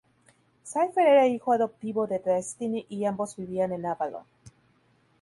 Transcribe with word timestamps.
Cypher 0.63 1.05
era 1.05 1.27
el 1.27 1.33
hijo 1.35 1.53
adoptivo 1.53 2.07
de 2.07 2.17
Destiny, 2.17 2.87
y 2.89 3.05
ambos 3.05 3.35
vivían 3.35 3.71
en 3.71 3.85
Avalon. 3.85 4.25